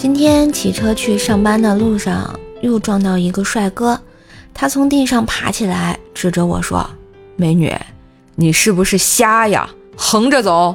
[0.00, 4.00] 今天骑车去上班的路上，又撞到一个帅哥。
[4.54, 6.88] 他从地上爬起来，指着我说
[7.36, 7.70] ：“美女，
[8.34, 9.68] 你是不是瞎呀？
[9.94, 10.74] 横着走！”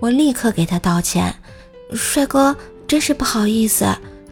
[0.00, 1.32] 我立刻给他道歉
[1.94, 2.56] ：“帅哥，
[2.88, 3.86] 真是不好意思，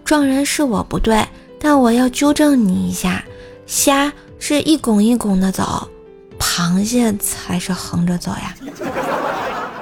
[0.04, 1.24] 撞人是我不对，
[1.60, 3.24] 但我要纠正你一下，
[3.66, 5.88] 虾是一拱一拱的走，
[6.40, 8.52] 螃蟹才是横着走呀。”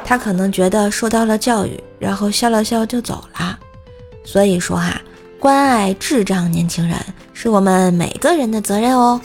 [0.05, 3.59] 他可能觉得受到了教育，然后笑了笑就走了。
[4.27, 5.01] 所以说哈，
[5.39, 6.99] 关爱智障年轻人
[7.33, 9.19] 是我们每个人的责任哦。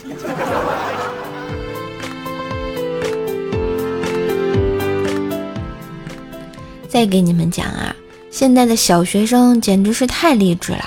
[6.88, 7.94] 再给你们讲啊，
[8.30, 10.84] 现在的小学生简直是太励志了。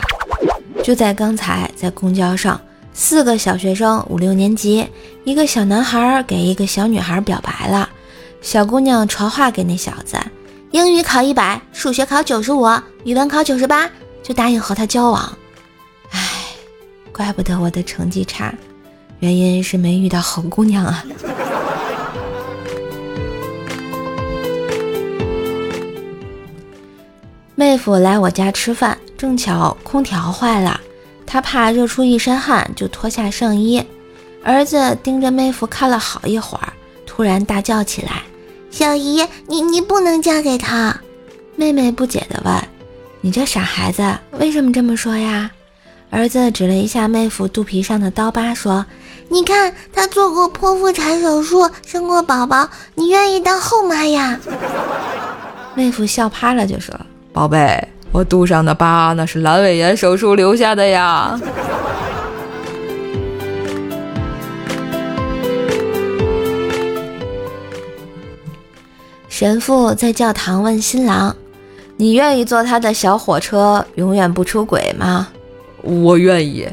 [0.82, 2.60] 就在刚才，在公交上，
[2.94, 4.88] 四个小学生五六年级，
[5.24, 7.90] 一个小男孩给一个小女孩表白了，
[8.42, 10.16] 小姑娘传话给那小子：
[10.72, 12.66] 英语考一百，数学考九十五，
[13.04, 13.90] 语文考九十八。
[14.26, 15.38] 就答应和他交往，
[16.10, 16.20] 唉，
[17.12, 18.52] 怪不得我的成绩差，
[19.20, 21.06] 原因是没遇到好姑娘啊。
[27.54, 30.82] 妹夫来我家吃饭，正巧空调坏了，
[31.28, 33.86] 他怕热出一身汗，就脱下上衣。
[34.44, 36.74] 儿子盯着妹夫看了好一会儿，
[37.06, 38.24] 突然大叫起来
[38.72, 41.00] ：“小姨，你你不能嫁给他！”
[41.56, 42.75] 妹妹不解地问。
[43.26, 45.50] 你这傻孩子，为什么这么说呀？
[46.12, 48.86] 儿子指了一下妹夫肚皮上的刀疤，说
[49.30, 54.40] ：“你看，他做过剖腹产手术，生过宝宝，你愿意当后妈呀？”
[55.74, 56.96] 妹夫笑趴了，就说
[57.34, 61.42] ：“宝贝，我肚上的疤那是阑尾炎手术留下的呀。”
[69.28, 71.36] 神父在教堂问新郎。
[71.98, 75.30] 你愿意坐他的小火车，永远不出轨吗？
[75.82, 76.68] 我愿意。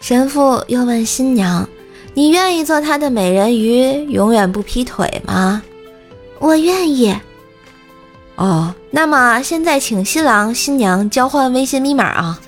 [0.00, 1.68] 神父又问新娘
[2.14, 5.62] ：“你愿意做他的美人鱼，永远不劈腿吗？”
[6.40, 7.16] 我愿意。
[8.36, 12.40] 哦，那么现在请新郎新娘交换微信密码啊。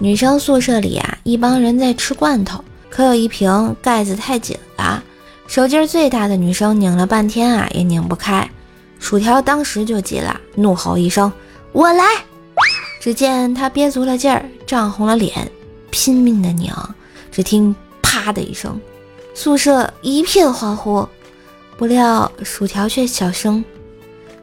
[0.00, 5.02] 女生宿舍里啊，一帮人在吃罐头，可有一瓶盖子太紧了。
[5.48, 8.48] 手劲最大的女生拧了半天啊，也拧不开。
[9.00, 11.32] 薯条当时就急了，怒吼一声
[11.72, 12.04] ：“我来！”
[13.00, 15.50] 只见他憋足了劲儿，涨红了脸，
[15.90, 16.70] 拼命的拧。
[17.32, 18.78] 只听“啪”的一声，
[19.34, 21.08] 宿舍一片欢呼。
[21.78, 23.64] 不料薯条却小声，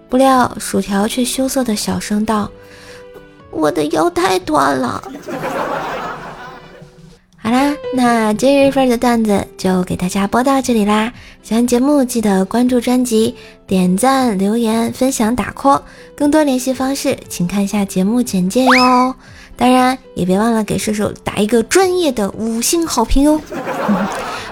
[0.10, 2.50] 不料薯条却羞涩的小声道
[3.52, 5.04] ：“我的腰太短了。”
[7.98, 11.14] 那今日份的段子就给大家播到这里啦。
[11.42, 13.34] 喜欢节目记得关注专辑、
[13.66, 15.82] 点赞、留言、分享、打 call。
[16.14, 19.16] 更多联系方式请看一下节目简介哟。
[19.56, 23.40] 当然也别忘了给射手打一个专业的五星好评哟。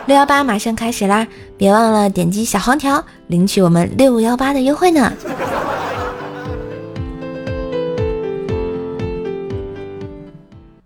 [0.05, 1.27] 六幺八马上开始啦，
[1.57, 5.11] 别忘了点击小黄条领取我们六幺八的优惠呢。